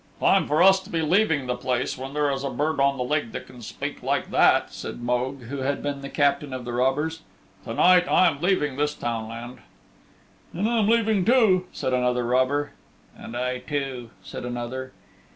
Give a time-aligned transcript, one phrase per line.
[0.19, 3.03] "Time for us to be leaving the place when there is a bird on the
[3.03, 6.73] lake that can speak like that," said Mogue, who had been the Captain of the
[6.73, 7.21] Robbers.
[7.65, 9.59] "To night I'm leaving this townland."
[10.53, 12.71] "And I am leaving too," said another robber.
[13.15, 14.91] "And I too," said another.